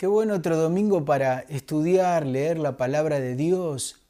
[0.00, 4.00] Qué bueno otro domingo para estudiar, leer la palabra de Dios,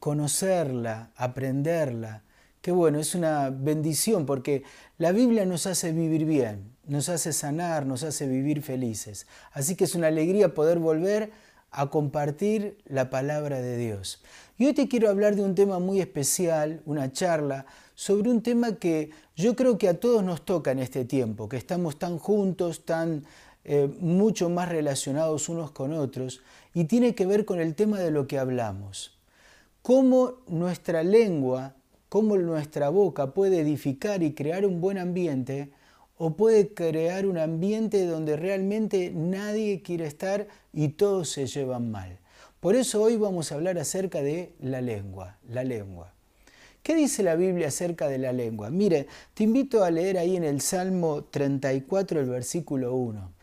[0.00, 2.24] conocerla, aprenderla.
[2.60, 4.64] Qué bueno, es una bendición porque
[4.96, 9.28] la Biblia nos hace vivir bien, nos hace sanar, nos hace vivir felices.
[9.52, 11.30] Así que es una alegría poder volver
[11.70, 14.20] a compartir la palabra de Dios.
[14.56, 17.64] Y hoy te quiero hablar de un tema muy especial, una charla
[17.94, 21.56] sobre un tema que yo creo que a todos nos toca en este tiempo, que
[21.56, 23.24] estamos tan juntos, tan
[23.64, 26.42] eh, mucho más relacionados unos con otros
[26.74, 29.18] y tiene que ver con el tema de lo que hablamos.
[29.82, 31.74] Cómo nuestra lengua,
[32.08, 35.70] cómo nuestra boca puede edificar y crear un buen ambiente
[36.16, 42.18] o puede crear un ambiente donde realmente nadie quiere estar y todos se llevan mal.
[42.60, 46.12] Por eso hoy vamos a hablar acerca de la lengua, la lengua.
[46.82, 48.70] ¿Qué dice la Biblia acerca de la lengua?
[48.70, 53.37] Mire, te invito a leer ahí en el Salmo 34, el versículo 1.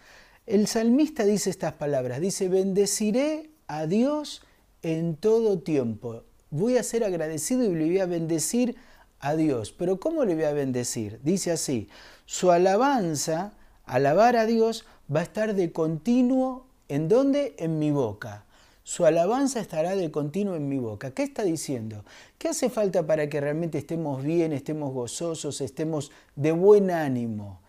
[0.46, 4.44] El salmista dice estas palabras, dice, bendeciré a Dios
[4.84, 6.22] en todo tiempo.
[6.52, 8.76] Voy a ser agradecido y le voy a bendecir
[9.20, 9.72] a Dios.
[9.72, 11.20] Pero ¿cómo le voy a bendecir?
[11.24, 11.90] Dice así,
[12.28, 13.54] su alabanza,
[13.86, 17.56] alabar a Dios, va a estar de continuo, ¿en dónde?
[17.58, 18.46] En mi boca.
[18.84, 21.10] Su alabanza estará de continuo en mi boca.
[21.10, 22.06] ¿Qué está diciendo?
[22.38, 27.65] ¿Qué hace falta para que realmente estemos bien, estemos gozosos, estemos de buen ánimo?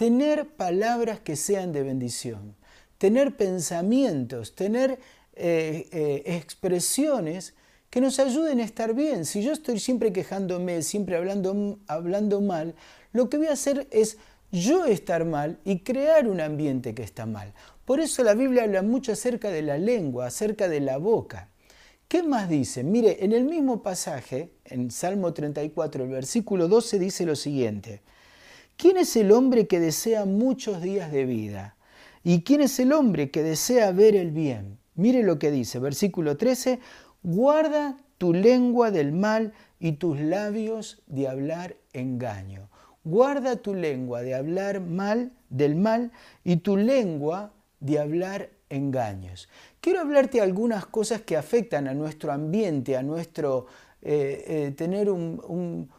[0.00, 2.56] Tener palabras que sean de bendición,
[2.96, 4.98] tener pensamientos, tener
[5.34, 7.52] eh, eh, expresiones
[7.90, 9.26] que nos ayuden a estar bien.
[9.26, 12.74] Si yo estoy siempre quejándome, siempre hablando, hablando mal,
[13.12, 14.16] lo que voy a hacer es
[14.50, 17.52] yo estar mal y crear un ambiente que está mal.
[17.84, 21.50] Por eso la Biblia habla mucho acerca de la lengua, acerca de la boca.
[22.08, 22.84] ¿Qué más dice?
[22.84, 28.00] Mire, en el mismo pasaje, en Salmo 34, el versículo 12 dice lo siguiente.
[28.80, 31.76] ¿Quién es el hombre que desea muchos días de vida?
[32.24, 34.78] ¿Y quién es el hombre que desea ver el bien?
[34.94, 36.80] Mire lo que dice, versículo 13,
[37.22, 42.70] guarda tu lengua del mal y tus labios de hablar engaño.
[43.04, 46.10] Guarda tu lengua de hablar mal, del mal,
[46.42, 49.50] y tu lengua de hablar engaños.
[49.82, 53.66] Quiero hablarte de algunas cosas que afectan a nuestro ambiente, a nuestro
[54.00, 55.90] eh, eh, tener un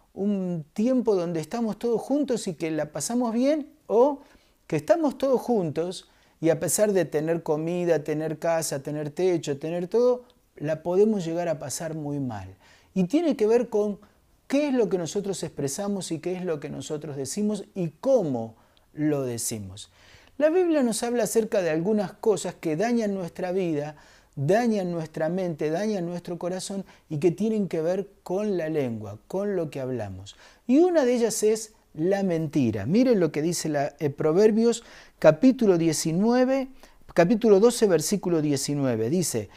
[0.73, 4.21] tiempo donde estamos todos juntos y que la pasamos bien o
[4.67, 9.87] que estamos todos juntos y a pesar de tener comida, tener casa, tener techo, tener
[9.87, 10.23] todo,
[10.55, 12.55] la podemos llegar a pasar muy mal.
[12.93, 13.99] Y tiene que ver con
[14.47, 18.55] qué es lo que nosotros expresamos y qué es lo que nosotros decimos y cómo
[18.93, 19.91] lo decimos.
[20.37, 23.95] La Biblia nos habla acerca de algunas cosas que dañan nuestra vida,
[24.35, 29.55] dañan nuestra mente, dañan nuestro corazón y que tienen que ver con la lengua, con
[29.55, 30.35] lo que hablamos.
[30.67, 32.85] Y una de ellas es la mentira.
[32.85, 34.83] Miren lo que dice la, eh, Proverbios
[35.19, 36.69] capítulo 19,
[37.13, 39.09] capítulo 12, versículo 19.
[39.09, 39.49] Dice,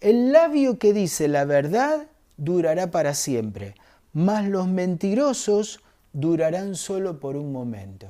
[0.00, 2.06] el labio que dice la verdad
[2.36, 3.74] durará para siempre,
[4.12, 5.80] mas los mentirosos
[6.12, 8.08] durarán solo por un momento.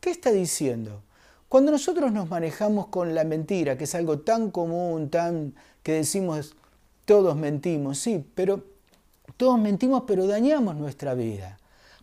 [0.00, 1.02] ¿Qué está diciendo?
[1.48, 6.54] Cuando nosotros nos manejamos con la mentira, que es algo tan común, tan que decimos
[7.06, 8.64] todos mentimos, sí, pero
[9.38, 11.58] todos mentimos, pero dañamos nuestra vida.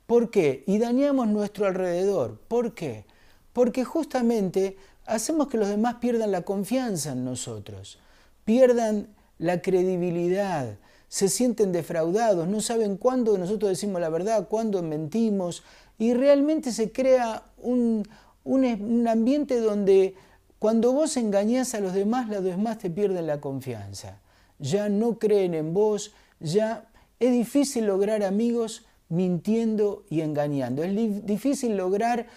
[0.07, 0.63] ¿Por qué?
[0.65, 2.39] Y dañamos nuestro alrededor.
[2.47, 3.05] ¿Por qué?
[3.53, 7.99] Porque justamente hacemos que los demás pierdan la confianza en nosotros,
[8.45, 9.07] pierdan
[9.37, 15.63] la credibilidad, se sienten defraudados, no saben cuándo nosotros decimos la verdad, cuándo mentimos,
[15.97, 18.07] y realmente se crea un,
[18.45, 20.15] un, ambiente donde
[20.59, 24.21] cuando vos engañás a los demás, los demás te pierden la confianza.
[24.59, 26.87] Ya no creen en vos, ya
[27.19, 30.83] es difícil lograr amigos mintiendo y engañando.
[30.83, 32.27] Es difícil lograr,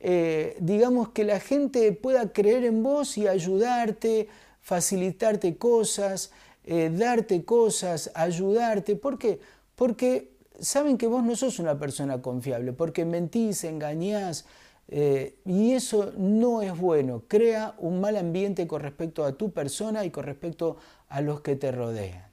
[0.00, 4.28] eh, digamos, que la gente pueda creer en vos y ayudarte,
[4.60, 6.30] facilitarte cosas,
[6.64, 8.96] eh, darte cosas, ayudarte.
[8.96, 9.40] ¿Por qué?
[9.74, 14.44] Porque saben que vos no sos una persona confiable, porque mentís, engañás,
[14.88, 20.04] eh, y eso no es bueno, crea un mal ambiente con respecto a tu persona
[20.04, 20.76] y con respecto
[21.08, 22.26] a los que te rodean.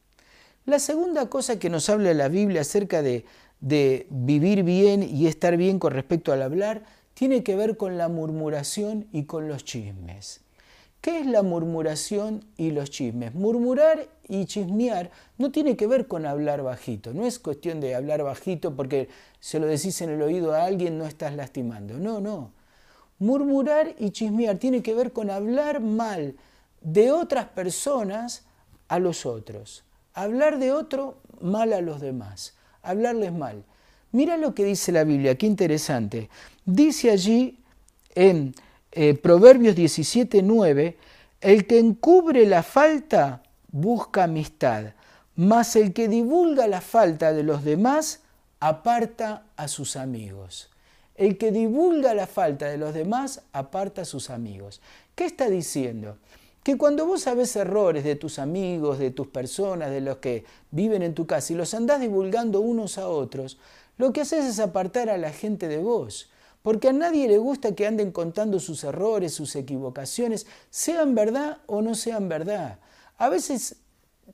[0.66, 3.26] La segunda cosa que nos habla la Biblia acerca de,
[3.60, 8.08] de vivir bien y estar bien con respecto al hablar tiene que ver con la
[8.08, 10.42] murmuración y con los chismes.
[11.02, 13.34] ¿Qué es la murmuración y los chismes?
[13.34, 17.14] Murmurar y chismear no tiene que ver con hablar bajito.
[17.14, 19.08] No es cuestión de hablar bajito porque
[19.40, 21.98] se lo decís en el oído a alguien, no estás lastimando.
[21.98, 22.52] No, no.
[23.18, 26.36] Murmurar y chismear tiene que ver con hablar mal
[26.82, 28.46] de otras personas
[28.90, 29.86] a los otros.
[30.14, 32.56] Hablar de otro mal a los demás.
[32.82, 33.64] Hablarles mal.
[34.12, 36.30] Mira lo que dice la Biblia, qué interesante.
[36.66, 37.60] Dice allí
[38.16, 38.54] en
[39.22, 40.98] Proverbios 17, 9,
[41.42, 44.94] El que encubre la falta busca amistad,
[45.36, 48.22] mas el que divulga la falta de los demás
[48.60, 50.70] aparta a sus amigos.
[51.16, 54.82] El que divulga la falta de los demás aparta a sus amigos.
[55.16, 56.18] ¿Qué está diciendo?
[56.64, 61.04] Que cuando vos sabés errores de tus amigos, de tus personas, de los que viven
[61.04, 63.58] en tu casa y los andás divulgando unos a otros,
[63.98, 66.30] lo que haces es apartar a la gente de vos.
[66.62, 71.82] Porque a nadie le gusta que anden contando sus errores, sus equivocaciones, sean verdad o
[71.82, 72.80] no sean verdad.
[73.18, 73.78] A veces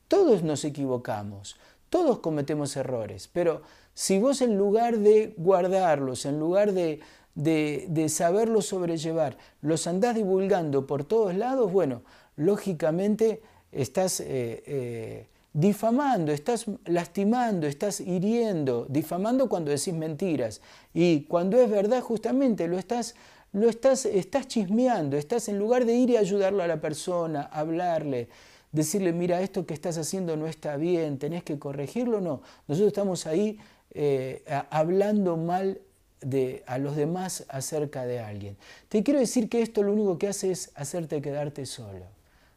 [0.08, 1.58] todos nos equivocamos,
[1.90, 3.62] todos cometemos errores, pero
[3.94, 7.00] si vos en lugar de guardarlos, en lugar de,
[7.36, 12.02] de, saberlos sobrellevar, los andás divulgando por todos lados, bueno,
[12.36, 13.42] lógicamente
[13.72, 20.60] estás eh, eh, difamando, estás lastimando, estás hiriendo, difamando cuando decís mentiras.
[20.94, 23.16] Y cuando es verdad, justamente lo estás,
[23.54, 28.28] lo estás, estás chismeando, estás en lugar de ir y ayudarlo a la persona, hablarle,
[28.74, 32.42] decirle, mira, esto que estás haciendo no está bien, tenés que corregirlo, no.
[32.68, 33.58] Nosotros estamos ahí
[33.92, 35.80] eh, hablando mal
[36.20, 38.58] de, a los demás acerca de alguien.
[38.90, 42.04] Te quiero decir que esto lo único que hace es hacerte quedarte solo,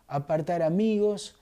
[0.08, 1.36] apartar amigos,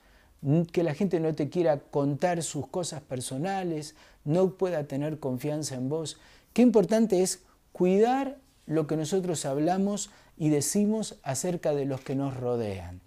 [0.71, 5.89] que la gente no te quiera contar sus cosas personales, no pueda tener confianza en
[5.89, 6.17] vos.
[6.53, 12.37] Qué importante es cuidar lo que nosotros hablamos y decimos acerca de los que nos
[12.37, 13.01] rodean.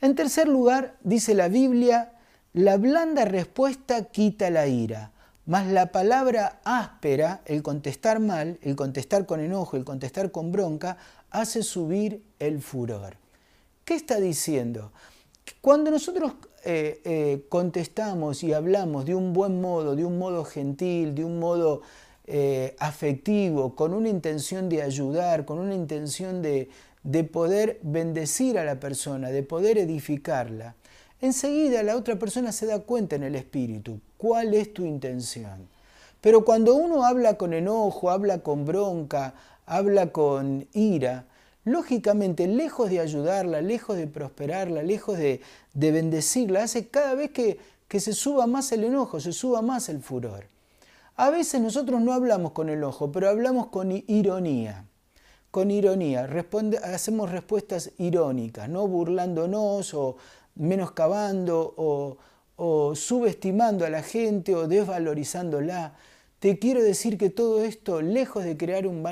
[0.00, 2.12] En tercer lugar, dice la Biblia,
[2.52, 5.12] la blanda respuesta quita la ira,
[5.46, 10.96] mas la palabra áspera, el contestar mal, el contestar con enojo, el contestar con bronca,
[11.30, 13.16] hace subir el furor.
[13.84, 14.92] ¿Qué está diciendo?
[15.60, 16.32] Cuando nosotros
[16.64, 21.38] eh, eh, contestamos y hablamos de un buen modo, de un modo gentil, de un
[21.38, 21.82] modo
[22.26, 26.70] eh, afectivo, con una intención de ayudar, con una intención de,
[27.02, 30.74] de poder bendecir a la persona, de poder edificarla,
[31.20, 35.68] enseguida la otra persona se da cuenta en el espíritu cuál es tu intención.
[36.22, 39.34] Pero cuando uno habla con enojo, habla con bronca,
[39.66, 41.26] habla con ira,
[41.64, 45.40] lógicamente, lejos de ayudarla, lejos de prosperarla, lejos de,
[45.74, 47.58] bendecirla, hace cada vez que,
[47.88, 50.46] que se suba más el enojo, se suba más el furor.
[51.16, 54.86] A veces nosotros no hablamos con enojo, pero hablamos con ironía.
[55.50, 56.28] Con ironía,
[56.82, 60.16] hacemos respuestas irónicas, no burlándonos o
[60.56, 62.18] menoscabando
[62.56, 65.94] o subestimando a la gente o desvalorizándola.
[66.38, 69.02] Te quiero decir que todo esto, lejos de crear un,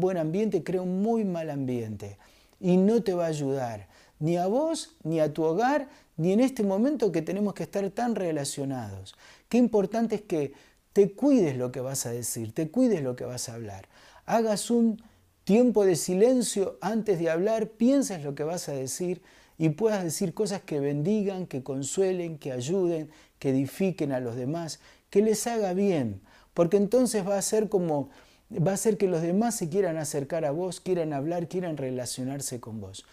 [0.00, 2.18] buen ambiente, crea un muy mal ambiente
[2.60, 3.88] y no te va a ayudar,
[4.18, 7.88] ni a vos, ni a tu hogar, ni en este momento que tenemos que estar
[7.90, 9.14] tan relacionados.
[9.48, 10.52] Qué importante es que
[10.92, 13.88] te cuides lo que vas a decir, te cuides lo que vas a hablar.
[14.26, 15.02] Hagas un
[15.44, 19.22] tiempo de silencio antes de hablar, pienses lo que vas a decir
[19.58, 24.80] y puedas decir cosas que bendigan, que consuelen, que ayuden, que edifiquen a los demás,
[25.10, 26.20] que les haga bien,
[26.54, 28.10] porque entonces va a ser como
[28.50, 32.60] va a ser que los demás se quieran acercar a vos, quieran hablar, quieran relacionarse
[32.60, 33.06] con vos.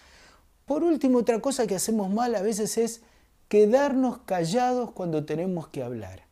[0.66, 3.02] Por último, otra cosa que hacemos mal a veces es
[3.48, 6.26] quedarnos callados cuando tenemos que hablar.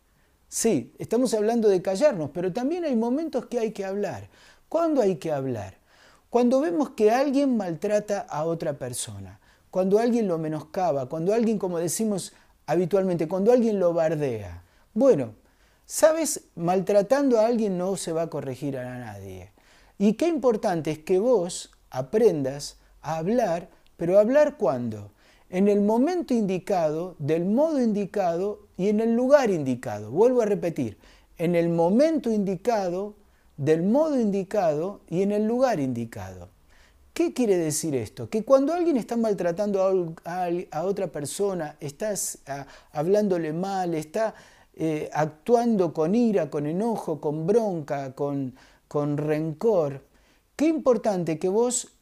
[0.50, 4.30] Sí, estamos hablando de callarnos, pero también hay momentos que hay que hablar.
[4.68, 5.78] ¿Cuándo hay que hablar?
[6.30, 9.40] Cuando vemos que alguien maltrata a otra persona
[9.78, 12.34] cuando alguien lo menoscaba, cuando alguien, como decimos
[12.66, 14.64] habitualmente, cuando alguien lo bardea.
[14.94, 15.36] Bueno,
[15.88, 19.52] sabes, maltratando a alguien no se va a corregir a nadie.
[19.98, 25.12] Y qué importante es que vos aprendas a hablar, pero hablar cuándo?
[25.50, 30.12] En el momento indicado, del modo indicado y en el lugar indicado.
[30.12, 30.98] Vuelvo a repetir,
[31.38, 33.16] en el momento indicado,
[33.56, 36.50] del modo indicado y en el lugar indicado.
[37.14, 38.30] ¿Qué quiere decir esto?
[38.30, 42.40] Que cuando alguien está maltratando a, otra persona, estás
[42.92, 44.36] hablándole mal, está
[44.80, 48.56] eh, actuando con ira, con enojo, con bronca, con,
[48.88, 50.04] con rencor,
[50.56, 51.94] qué importante que vos,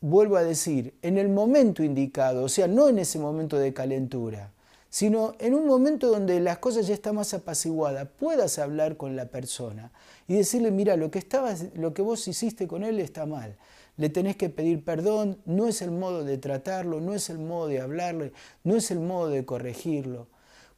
[0.00, 4.52] vuelvo a decir, en el momento indicado, o sea, no en ese momento de calentura,
[4.90, 9.26] sino en un momento donde las cosas ya están más apaciguadas, puedas hablar con la
[9.26, 9.92] persona
[10.26, 13.56] y decirle, mira, lo que, estabas, lo que vos hiciste con él está mal
[13.96, 17.68] le tenés que pedir perdón, no es el modo de tratarlo, no es el modo
[17.68, 18.32] de hablarle,
[18.64, 20.26] no es el modo de corregirlo.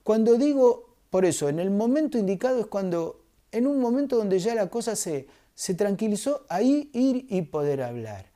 [0.02, 4.54] Cuando digo, por eso, en el momento indicado es cuando, en un momento donde ya
[4.54, 8.26] la cosa se, se tranquilizó, ahí ir y poder hablar.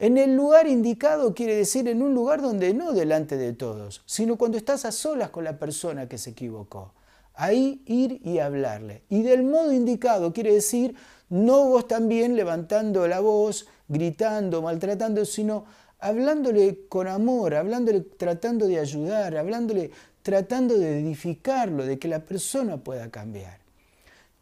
[0.00, 4.36] En el lugar indicado quiere decir en un lugar donde no delante de todos, sino
[4.36, 6.94] cuando estás a solas con la persona que se equivocó.
[7.34, 9.02] Ahí ir y hablarle.
[9.08, 10.94] Y del modo indicado quiere decir
[11.28, 15.64] no vos también levantando la voz, gritando, maltratando, sino
[15.98, 19.90] hablándole con amor, hablándole tratando de ayudar, hablándole
[20.22, 23.60] tratando de edificarlo, de que la persona pueda cambiar.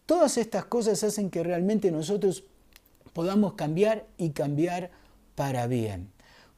[0.06, 2.44] Todas estas cosas hacen que realmente nosotros
[3.12, 4.90] podamos cambiar y cambiar
[5.34, 6.12] para bien.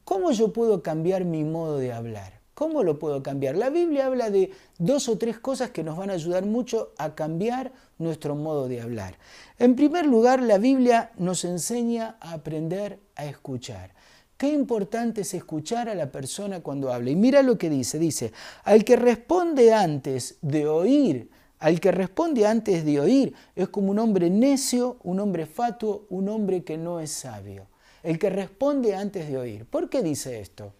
[0.04, 2.38] ¿Cómo yo puedo cambiar mi modo de hablar?
[2.54, 3.56] ¿Cómo lo puedo cambiar?
[3.56, 7.14] La Biblia habla de dos o tres cosas que nos van a ayudar mucho a
[7.14, 9.16] cambiar nuestro modo de hablar.
[9.58, 13.94] En primer lugar, la Biblia nos enseña a aprender a escuchar.
[14.38, 17.10] Qué importante es escuchar a la persona cuando habla.
[17.10, 21.28] Y mira lo que dice, dice, al que responde antes de oír,
[21.58, 26.28] al que responde antes de oír, es como un hombre necio, un hombre fatuo, un
[26.28, 27.66] hombre que no es sabio.
[28.04, 29.66] El que responde antes de oír.
[29.66, 30.72] ¿Por qué dice esto?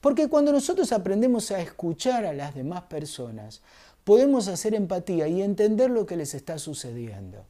[0.00, 3.60] Porque cuando nosotros aprendemos a escuchar a las demás personas,
[4.04, 7.44] podemos hacer empatía y entender lo que les está sucediendo.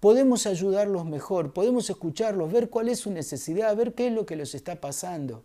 [0.00, 4.34] Podemos ayudarlos mejor, podemos escucharlos, ver cuál es su necesidad, ver qué es lo que
[4.34, 5.44] les está pasando.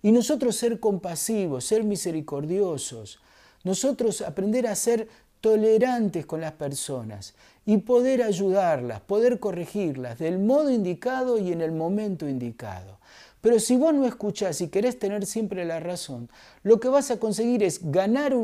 [0.00, 3.18] Y nosotros ser compasivos, ser misericordiosos,
[3.64, 5.08] nosotros aprender a ser
[5.40, 7.34] tolerantes con las personas
[7.64, 12.98] y poder ayudarlas, poder corregirlas del modo indicado y en el momento indicado.
[13.40, 16.30] Pero si vos no escuchás y querés tener siempre la razón,
[16.62, 18.34] lo que vas a conseguir es ganar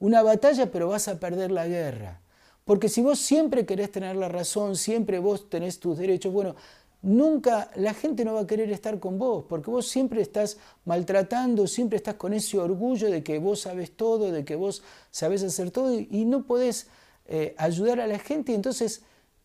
[0.00, 2.20] una batalla, pero vas a perder la guerra.
[2.66, 6.54] Porque si vos siempre querés tener la razón, siempre vos tenés tus derechos, bueno,
[7.00, 11.66] nunca la gente no va a querer estar con vos, porque vos siempre estás maltratando,
[11.66, 15.70] siempre estás con ese orgullo de que vos sabes todo, de que vos sabés hacer
[15.70, 16.88] todo y, no podés
[17.26, 19.00] eh, ayudar a la gente, entonces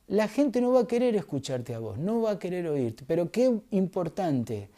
[0.08, 3.06] la gente no va a querer escucharte a vos, no va a querer oírte.
[3.08, 4.70] Pero qué importante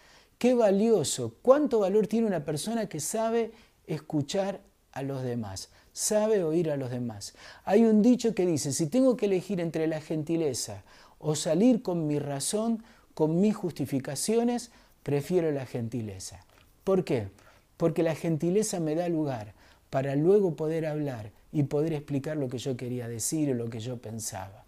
[0.43, 3.53] Qué valioso, cuánto valor tiene una persona que sabe
[3.87, 4.59] escuchar
[4.91, 7.33] a los demás, sabe oír a los demás.
[7.63, 10.83] Hay un dicho que dice, si tengo que elegir entre la gentileza
[11.19, 12.83] o salir con mi razón,
[13.13, 14.71] con mis justificaciones,
[15.03, 16.43] prefiero la gentileza.
[16.83, 17.29] ¿Por qué?
[17.77, 19.53] Porque la gentileza me da lugar
[19.89, 23.79] para luego poder hablar y poder explicar lo que yo quería decir o lo que
[23.79, 24.65] yo pensaba.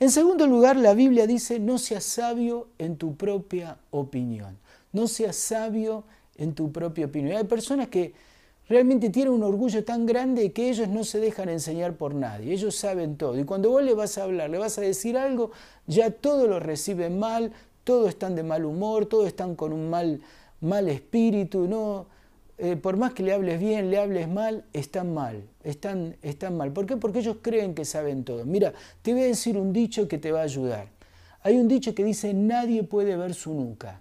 [0.00, 4.56] En segundo lugar, la Biblia dice, no seas sabio en tu propia opinión.
[4.92, 6.04] No seas sabio
[6.36, 7.36] en tu propia opinión.
[7.36, 8.14] Hay personas que
[8.68, 12.52] realmente tienen un orgullo tan grande que ellos no se dejan enseñar por nadie.
[12.52, 13.38] Ellos saben todo.
[13.38, 15.50] Y cuando vos le vas a hablar, le vas a decir algo,
[15.86, 17.52] ya todo lo reciben mal,
[17.84, 20.20] todos están de mal humor, todos están con un mal,
[20.60, 21.68] mal espíritu.
[21.68, 22.06] No,
[22.56, 26.72] eh, por más que le hables bien, le hables mal, están mal, están, están mal.
[26.72, 26.96] ¿Por qué?
[26.96, 28.44] Porque ellos creen que saben todo.
[28.46, 30.88] Mira, te voy a decir un dicho que te va a ayudar.
[31.42, 34.00] Hay un dicho que dice, nadie puede ver su nuca.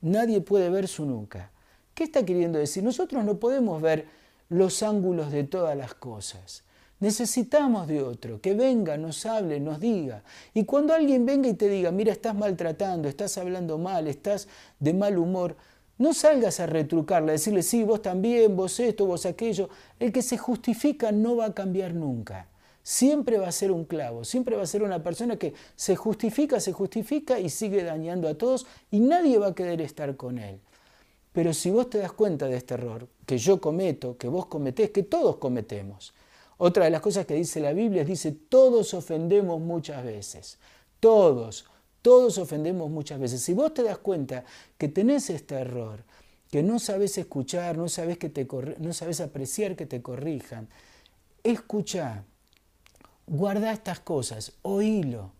[0.00, 1.50] Nadie puede ver su nuca.
[2.00, 2.82] ¿Qué está queriendo decir?
[2.82, 4.06] Nosotros no podemos ver
[4.48, 6.64] los ángulos de todas las cosas.
[6.98, 10.22] Necesitamos de otro, que venga, nos hable, nos diga.
[10.54, 14.94] Y cuando alguien venga y te diga, mira, estás maltratando, estás hablando mal, estás de
[14.94, 15.56] mal humor,
[15.98, 19.68] no salgas a retrucarla, a decirle, sí, vos también, vos esto, vos aquello.
[19.98, 22.46] El que se justifica no va a cambiar nunca
[22.82, 26.60] siempre va a ser un clavo, siempre va a ser una persona que se justifica,
[26.60, 30.58] se justifica y sigue dañando a todos y nadie va a querer estar con él.
[31.32, 34.90] Pero si vos te das cuenta de este error, que yo cometo, que vos cometés,
[34.90, 36.12] que todos cometemos,
[36.58, 40.58] otra de las cosas que dice la Biblia es, dice, todos ofendemos muchas veces,
[40.98, 41.64] todos,
[42.02, 43.42] todos ofendemos muchas veces.
[43.42, 44.44] Si vos te das cuenta
[44.76, 46.04] que tenés este error,
[46.50, 48.46] que no sabes escuchar, no sabes, que te
[48.78, 50.68] no sabes apreciar que te corrijan,
[51.44, 52.24] escucha,
[53.26, 55.32] guarda estas cosas, oílo,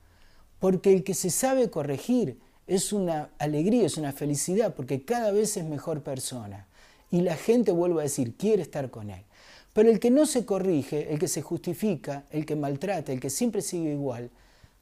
[0.60, 2.38] porque el que se sabe corregir
[2.70, 6.68] es una alegría, es una felicidad, porque cada vez es mejor persona.
[7.10, 9.24] Y la gente, vuelve a decir, quiere estar con él.
[9.72, 13.28] Pero el que no se corrige, el que se justifica, el que maltrata, el que
[13.28, 14.30] siempre sigue igual,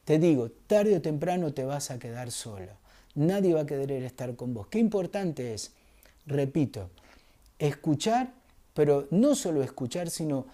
[0.04, 2.72] te digo, tarde o temprano te vas a quedar solo.
[3.14, 4.66] Nadie va a querer estar con vos.
[4.66, 5.72] Qué importante es,
[6.26, 6.90] repito,
[7.58, 8.34] escuchar,
[8.74, 10.44] pero no solo escuchar, sino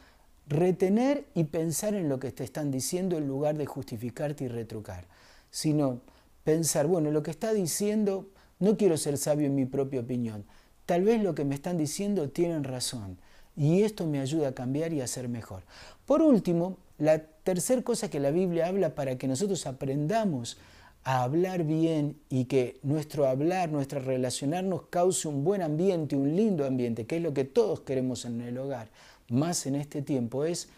[0.47, 5.07] retener y pensar en lo que te están diciendo en lugar de justificarte y retrucar,
[5.50, 6.00] sino
[6.45, 10.45] pensar, bueno, lo que está diciendo, no quiero ser sabio en mi propia opinión,
[10.87, 13.19] tal vez lo que me están diciendo tienen razón
[13.57, 15.63] y esto me ayuda a cambiar y a ser mejor.
[16.07, 20.59] Por último, la tercera cosa que la Biblia habla para que nosotros aprendamos
[21.03, 26.65] a hablar bien y que nuestro hablar, nuestro relacionarnos cause un buen ambiente, un lindo
[26.65, 28.89] ambiente, que es lo que todos queremos en el hogar
[29.29, 30.69] más en este tiempo es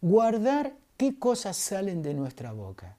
[0.00, 2.96] guardar qué cosas salen de nuestra boca.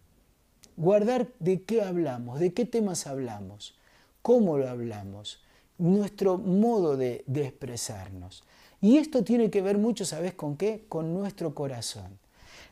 [0.81, 3.75] Guardar de qué hablamos, de qué temas hablamos,
[4.23, 5.39] cómo lo hablamos,
[5.77, 8.43] nuestro modo de, expresarnos.
[8.81, 10.85] Y esto tiene que ver mucho, ¿sabes con qué?
[10.89, 12.17] Con nuestro corazón.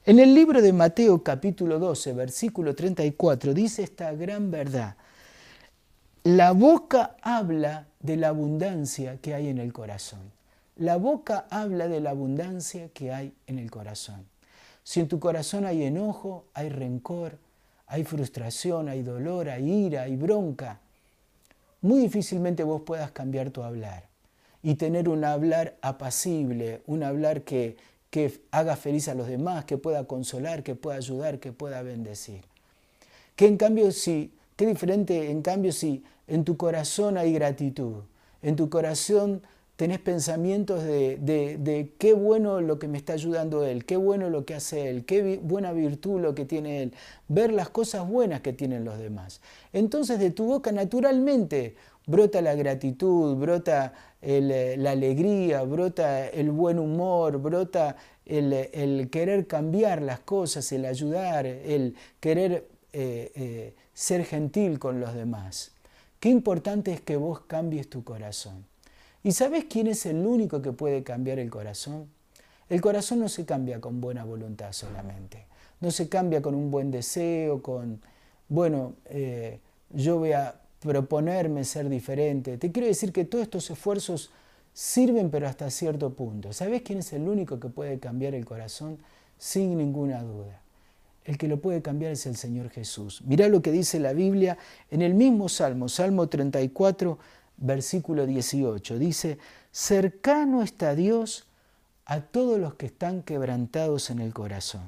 [0.08, 4.96] En el libro de Mateo capítulo 12, versículo 34, dice esta gran verdad.
[6.24, 10.32] La boca habla de la abundancia que hay en el corazón.
[10.78, 14.26] La boca habla de la abundancia que hay en el corazón.
[14.84, 17.38] Si en tu corazón hay enojo, hay rencor,
[17.90, 20.80] hay frustración, hay dolor, hay ira, hay bronca,
[21.82, 24.04] muy difícilmente vos puedas cambiar tu hablar
[24.62, 27.78] y tener un hablar apacible, un hablar que,
[28.10, 32.42] que haga feliz a los demás, que pueda consolar, que pueda ayudar, que pueda bendecir.
[33.36, 38.04] Que en cambio si, qué diferente en cambio si en tu corazón hay gratitud,
[38.42, 39.42] en tu corazón
[39.80, 44.56] tenés pensamientos de, qué bueno lo que me está ayudando él, qué bueno lo que
[44.56, 46.94] hace él, qué buena virtud lo que tiene él,
[47.30, 49.40] ver las cosas buenas que tienen los demás.
[49.72, 57.38] Entonces de tu boca naturalmente brota la gratitud, brota la alegría, brota el buen humor,
[57.38, 57.96] brota
[58.26, 65.14] el, querer cambiar las cosas, el ayudar, el querer eh, eh, ser gentil con los
[65.14, 65.72] demás.
[66.20, 68.69] Qué importante es que vos cambies tu corazón.
[69.24, 72.08] ¿Y sabes quién es el único que puede cambiar el corazón?
[72.70, 75.46] El corazón no se cambia con buena voluntad solamente,
[75.82, 78.00] no se cambia con un buen deseo, con,
[78.48, 79.60] bueno, eh,
[79.90, 82.58] yo voy a proponerme ser diferente.
[82.58, 84.32] Te quiero decir que todos estos esfuerzos
[84.74, 86.54] sirven pero hasta cierto punto.
[86.54, 88.98] ¿Sabes quién es el único que puede cambiar el corazón?
[89.38, 90.62] Sin ninguna duda.
[91.26, 93.22] El que lo puede cambiar es el Señor Jesús.
[93.26, 94.58] Mirá lo que dice la Biblia
[94.90, 97.20] en el mismo Salmo, Salmo 34,
[97.60, 98.98] versículo 18.
[98.98, 99.38] Dice,
[99.72, 101.46] cercano está Dios
[102.06, 104.88] a todos los que están quebrantados en el corazón.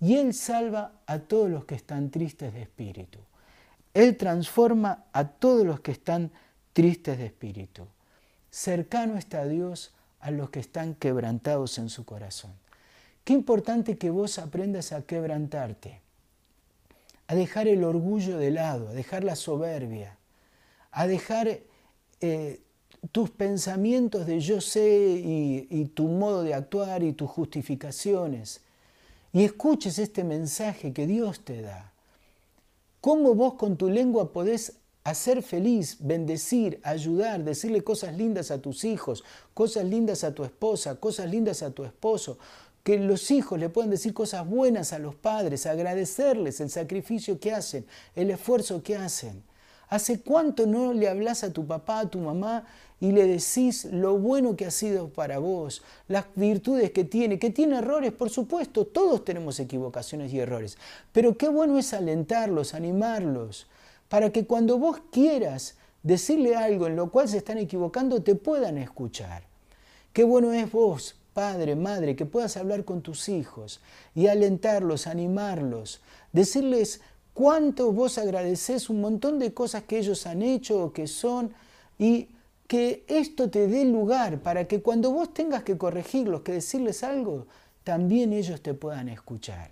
[0.00, 3.18] Y Él salva a todos los que están tristes de espíritu.
[3.92, 6.30] Él transforma a todos los que están
[6.72, 7.86] tristes de espíritu.
[8.50, 12.52] Cercano está Dios a los que están quebrantados en su corazón.
[13.24, 16.00] Qué importante que vos aprendas a quebrantarte,
[17.26, 20.16] a dejar el orgullo de lado, a dejar la soberbia,
[20.90, 21.60] a dejar
[22.20, 22.60] eh,
[23.12, 25.22] tus pensamientos de yo sé
[25.70, 28.60] y, tu modo de actuar y tus justificaciones
[29.32, 31.92] y escuches este mensaje que Dios te da.
[33.00, 38.84] ¿Cómo vos con tu lengua podés hacer feliz, bendecir, ayudar, decirle cosas lindas a tus
[38.84, 42.38] hijos, cosas lindas a tu esposa, cosas lindas a tu esposo?
[42.82, 47.52] Que los hijos le puedan decir cosas buenas a los padres, agradecerles el sacrificio que
[47.52, 49.42] hacen, el esfuerzo que hacen.
[49.90, 52.64] ¿Hace cuánto no le hablas a tu papá, a tu mamá
[53.00, 57.50] y le decís lo bueno que ha sido para vos, las virtudes que tiene, que
[57.50, 60.78] tiene errores, por supuesto, todos tenemos equivocaciones y errores,
[61.10, 63.66] pero qué bueno es alentarlos, animarlos,
[64.08, 65.74] para que cuando vos quieras
[66.04, 69.42] decirle algo en lo cual se están equivocando, te puedan escuchar.
[70.12, 73.80] Qué bueno es vos, padre, madre, que puedas hablar con tus hijos
[74.14, 76.00] y alentarlos, animarlos,
[76.32, 77.00] decirles
[77.34, 81.52] cuánto vos agradecés un montón de cosas que ellos han hecho o que son
[81.98, 82.28] y
[82.66, 87.46] que esto te dé lugar para que cuando vos tengas que corregirlos, que decirles algo,
[87.82, 89.70] también ellos te puedan escuchar.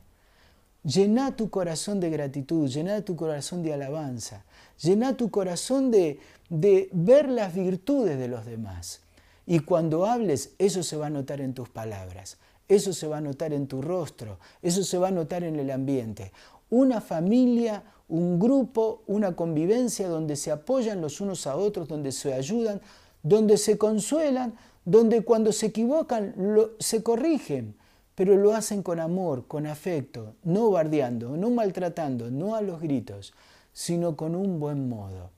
[0.82, 4.44] Llena tu corazón de gratitud, llena tu corazón de alabanza,
[4.82, 6.18] llena tu corazón de,
[6.48, 9.00] de ver las virtudes de los demás.
[9.46, 12.36] Y cuando hables, eso se va a notar en tus palabras,
[12.68, 15.70] eso se va a notar en tu rostro, eso se va a notar en el
[15.70, 16.32] ambiente
[16.70, 22.32] una familia, un grupo, una convivencia donde se apoyan los unos a otros, donde se
[22.32, 22.80] ayudan,
[23.22, 24.54] donde se consuelan,
[24.84, 26.34] donde cuando se equivocan
[26.78, 27.76] se corrigen,
[28.14, 33.34] pero lo hacen con amor, con afecto, no bardeando, no maltratando, no a los gritos,
[33.72, 35.30] sino con un buen modo.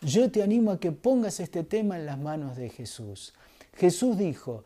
[0.00, 3.34] Yo te animo a que pongas este tema en las manos de Jesús.
[3.74, 4.64] Jesús dijo,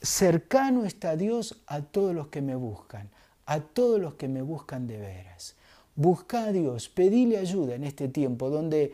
[0.00, 3.10] cercano está Dios a todos los que me buscan
[3.48, 5.56] a todos los que me buscan de veras.
[5.96, 8.92] Busca a Dios, pedile ayuda en este tiempo donde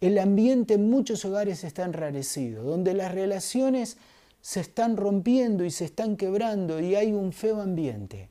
[0.00, 3.98] el ambiente en muchos hogares está enrarecido, donde las relaciones
[4.40, 8.28] se están rompiendo y se están quebrando y hay un feo ambiente.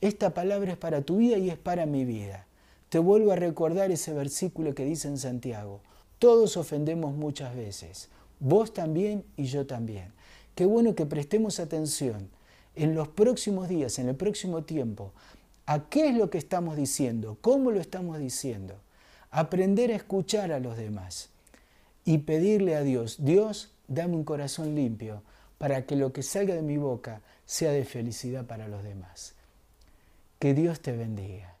[0.00, 2.46] Esta palabra es para tu vida y es para mi vida.
[2.88, 5.82] Te vuelvo a recordar ese versículo que dice en Santiago.
[6.18, 8.08] Todos ofendemos muchas veces,
[8.40, 10.10] vos también y yo también.
[10.54, 12.30] Qué bueno que prestemos atención
[12.74, 15.12] en los próximos días, en el próximo tiempo,
[15.66, 18.80] a qué es lo que estamos diciendo, cómo lo estamos diciendo,
[19.30, 21.30] aprender a escuchar a los demás
[22.04, 25.22] y pedirle a Dios, Dios, dame un corazón limpio
[25.58, 29.34] para que lo que salga de mi boca sea de felicidad para los demás.
[30.38, 31.56] Que Dios te bendiga.